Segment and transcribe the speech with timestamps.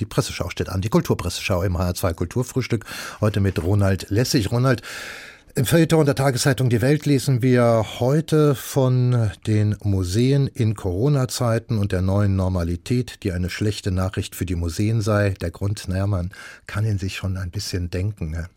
[0.00, 2.86] die Presseschau steht an, die Kulturpresseschau im HR2 Kulturfrühstück.
[3.20, 4.50] Heute mit Ronald Lessig.
[4.50, 4.82] Ronald,
[5.56, 11.92] im Feuilleton der Tageszeitung Die Welt lesen wir heute von den Museen in Corona-Zeiten und
[11.92, 15.34] der neuen Normalität, die eine schlechte Nachricht für die Museen sei.
[15.40, 16.30] Der Grund, naja, man
[16.66, 18.30] kann ihn sich schon ein bisschen denken.
[18.30, 18.48] Ne?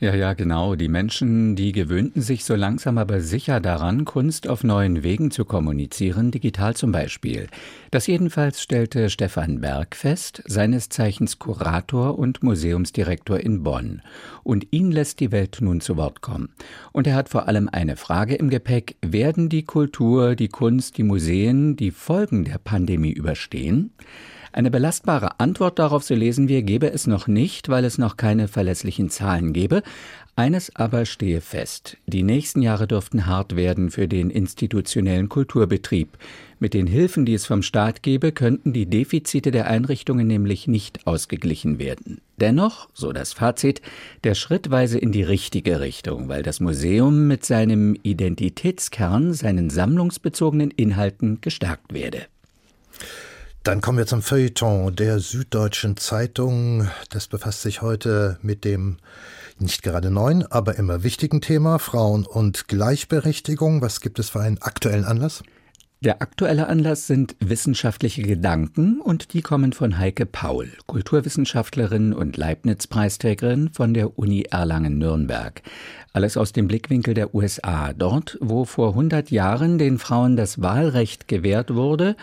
[0.00, 0.74] Ja, ja, genau.
[0.74, 5.44] Die Menschen, die gewöhnten sich so langsam aber sicher daran, Kunst auf neuen Wegen zu
[5.44, 7.46] kommunizieren, digital zum Beispiel.
[7.90, 14.02] Das jedenfalls stellte Stefan Berg fest, seines Zeichens Kurator und Museumsdirektor in Bonn.
[14.42, 16.50] Und ihn lässt die Welt nun zu Wort kommen.
[16.92, 18.96] Und er hat vor allem eine Frage im Gepäck.
[19.00, 23.92] Werden die Kultur, die Kunst, die Museen die Folgen der Pandemie überstehen?
[24.54, 28.46] Eine belastbare Antwort darauf, so lesen wir, gebe es noch nicht, weil es noch keine
[28.46, 29.82] verlässlichen Zahlen gebe.
[30.36, 31.96] Eines aber stehe fest.
[32.06, 36.16] Die nächsten Jahre dürften hart werden für den institutionellen Kulturbetrieb.
[36.60, 41.04] Mit den Hilfen, die es vom Staat gebe, könnten die Defizite der Einrichtungen nämlich nicht
[41.04, 42.20] ausgeglichen werden.
[42.36, 43.82] Dennoch, so das Fazit,
[44.22, 51.40] der schrittweise in die richtige Richtung, weil das Museum mit seinem Identitätskern, seinen sammlungsbezogenen Inhalten
[51.40, 52.26] gestärkt werde.
[53.64, 56.86] Dann kommen wir zum Feuilleton der Süddeutschen Zeitung.
[57.08, 58.98] Das befasst sich heute mit dem
[59.58, 63.80] nicht gerade neuen, aber immer wichtigen Thema Frauen und Gleichberechtigung.
[63.80, 65.42] Was gibt es für einen aktuellen Anlass?
[66.04, 73.70] Der aktuelle Anlass sind wissenschaftliche Gedanken und die kommen von Heike Paul, Kulturwissenschaftlerin und Leibniz-Preisträgerin
[73.72, 75.62] von der Uni Erlangen-Nürnberg.
[76.12, 81.26] Alles aus dem Blickwinkel der USA, dort, wo vor 100 Jahren den Frauen das Wahlrecht
[81.26, 82.16] gewährt wurde,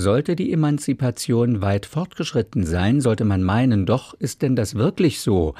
[0.00, 5.54] sollte die Emanzipation weit fortgeschritten sein, sollte man meinen, doch ist denn das wirklich so?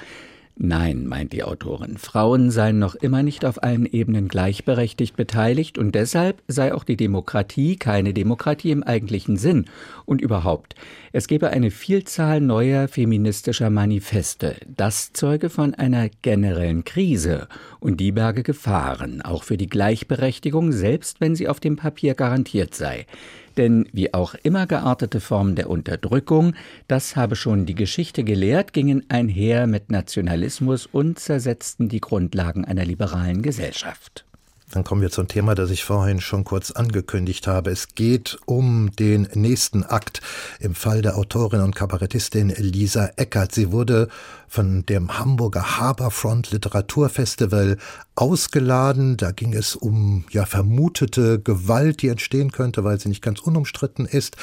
[0.63, 5.95] Nein, meint die Autorin, Frauen seien noch immer nicht auf allen Ebenen gleichberechtigt beteiligt und
[5.95, 9.65] deshalb sei auch die Demokratie keine Demokratie im eigentlichen Sinn.
[10.05, 10.75] Und überhaupt,
[11.13, 18.13] es gebe eine Vielzahl neuer feministischer Manifeste, das zeuge von einer generellen Krise und die
[18.13, 23.07] berge Gefahren, auch für die Gleichberechtigung, selbst wenn sie auf dem Papier garantiert sei.
[23.57, 26.55] Denn wie auch immer geartete Formen der Unterdrückung,
[26.89, 32.85] das habe schon die Geschichte gelehrt, gingen einher mit Nationalismus und zersetzten die Grundlagen einer
[32.85, 34.25] liberalen Gesellschaft.
[34.73, 37.71] Dann kommen wir zum Thema, das ich vorhin schon kurz angekündigt habe.
[37.71, 40.21] Es geht um den nächsten Akt
[40.61, 43.53] im Fall der Autorin und Kabarettistin Lisa Eckert.
[43.53, 44.09] Sie wurde
[44.47, 47.79] von dem Hamburger Haberfront Literaturfestival
[48.15, 49.17] ausgeladen.
[49.17, 54.07] Da ging es um ja vermutete Gewalt, die entstehen könnte, weil sie nicht ganz unumstritten
[54.07, 54.37] ist.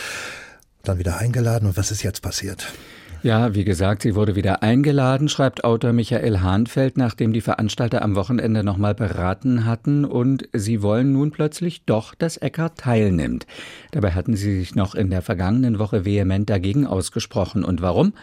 [0.83, 1.67] Dann wieder eingeladen.
[1.67, 2.73] Und was ist jetzt passiert?
[3.23, 8.15] Ja, wie gesagt, sie wurde wieder eingeladen, schreibt Autor Michael Hahnfeld, nachdem die Veranstalter am
[8.15, 13.47] Wochenende nochmal beraten hatten und sie wollen nun plötzlich doch, dass Eckart teilnimmt.
[13.91, 17.63] Dabei hatten sie sich noch in der vergangenen Woche vehement dagegen ausgesprochen.
[17.63, 18.13] Und warum?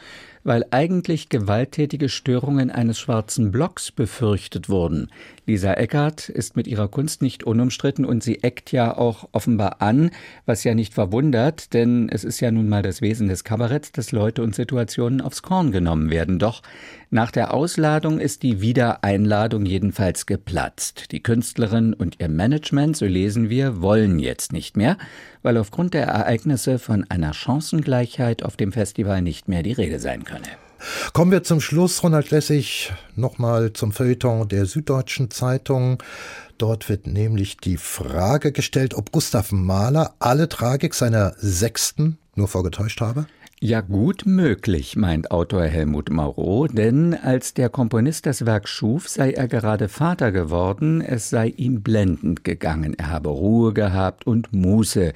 [0.45, 5.11] Weil eigentlich gewalttätige Störungen eines schwarzen Blocks befürchtet wurden.
[5.47, 10.11] Lisa Eckert ist mit ihrer Kunst nicht unumstritten und sie eckt ja auch offenbar an,
[10.47, 14.13] was ja nicht verwundert, denn es ist ja nun mal das Wesen des Kabaretts, dass
[14.13, 16.39] Leute und Situationen aufs Korn genommen werden.
[16.39, 16.63] Doch
[17.11, 21.13] nach der Ausladung ist die Wiedereinladung jedenfalls geplatzt.
[21.13, 24.97] Die Künstlerin und ihr Management, so lesen wir, wollen jetzt nicht mehr,
[25.43, 30.25] weil aufgrund der Ereignisse von einer Chancengleichheit auf dem Festival nicht mehr die Rede sein
[30.25, 30.49] könne.
[31.13, 36.03] Kommen wir zum Schluss, Ronald Lessig, nochmal zum Feuilleton der Süddeutschen Zeitung.
[36.59, 43.01] Dort wird nämlich die Frage gestellt, ob Gustav Mahler alle Tragik seiner Sechsten nur vorgetäuscht
[43.01, 43.27] habe?
[43.61, 49.31] Ja, gut möglich, meint Autor Helmut Mauro, denn als der Komponist das Werk schuf, sei
[49.31, 55.13] er gerade Vater geworden, es sei ihm blendend gegangen, er habe Ruhe gehabt und Muße.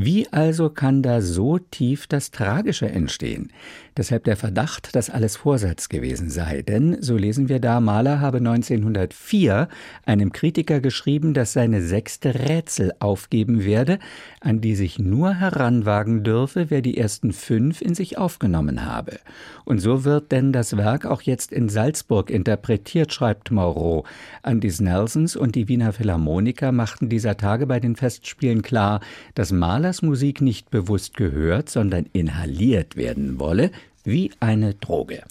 [0.00, 3.50] Wie also kann da so tief das Tragische entstehen?
[3.96, 6.62] Deshalb der Verdacht, dass alles Vorsatz gewesen sei.
[6.62, 9.66] Denn, so lesen wir da, Mahler habe 1904
[10.06, 13.98] einem Kritiker geschrieben, dass seine sechste Rätsel aufgeben werde,
[14.40, 19.18] an die sich nur heranwagen dürfe, wer die ersten fünf in sich aufgenommen habe.
[19.64, 24.04] Und so wird denn das Werk auch jetzt in Salzburg interpretiert, schreibt Moreau.
[24.42, 29.00] Andys Nelsons und die Wiener Philharmoniker machten dieser Tage bei den Festspielen klar,
[29.34, 33.70] dass Mahlers Musik nicht bewusst gehört, sondern inhaliert werden wolle,
[34.04, 35.22] wie eine Droge.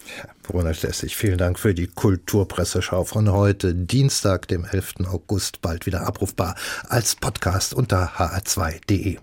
[0.44, 5.08] Brunner Schlessig, vielen Dank für die Kulturpresseschau von heute, Dienstag, dem 11.
[5.12, 6.56] August, bald wieder abrufbar
[6.88, 9.18] als Podcast unter hr2.de.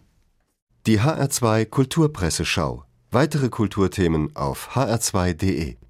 [0.87, 2.85] Die HR2 Kulturpresseschau.
[3.15, 5.77] Weitere Kulturthemen auf hr2.de.